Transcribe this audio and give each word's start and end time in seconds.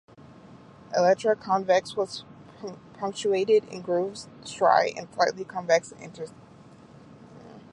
Elytra 0.97 1.39
convex 1.39 1.95
with 1.95 2.21
punctuated 2.95 3.65
and 3.71 3.83
grooved 3.83 4.25
striae 4.43 4.95
and 4.97 5.07
slightly 5.13 5.43
convex 5.43 5.91
interstices. 5.91 6.33